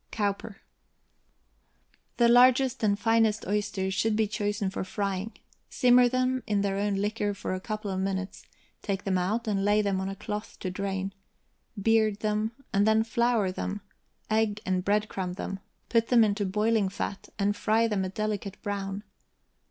COWPER. 0.09 0.57
The 2.17 2.27
largest 2.27 2.81
and 2.81 2.97
finest 2.97 3.45
oysters 3.47 3.93
should 3.93 4.15
be 4.15 4.25
chosen 4.25 4.71
for 4.71 4.83
frying. 4.83 5.33
Simmer 5.69 6.09
them 6.09 6.41
in 6.47 6.61
their 6.61 6.77
own 6.77 6.95
liquor 6.95 7.35
for 7.35 7.53
a 7.53 7.59
couple 7.59 7.91
of 7.91 7.99
minutes; 7.99 8.47
take 8.81 9.03
them 9.03 9.19
out, 9.19 9.47
and 9.47 9.63
lay 9.63 9.83
them 9.83 10.01
on 10.01 10.09
a 10.09 10.15
cloth 10.15 10.57
to 10.61 10.71
drain; 10.71 11.13
beard 11.79 12.21
them, 12.21 12.51
and 12.73 12.87
then 12.87 13.03
flour 13.03 13.51
them, 13.51 13.81
egg 14.27 14.59
and 14.65 14.83
breadcrumb 14.83 15.35
them, 15.35 15.59
put 15.87 16.07
them 16.07 16.23
into 16.23 16.47
boiling 16.47 16.89
fat, 16.89 17.29
and 17.37 17.55
fry 17.55 17.87
them 17.87 18.03
a 18.03 18.09
delicate 18.09 18.59
brown. 18.63 19.03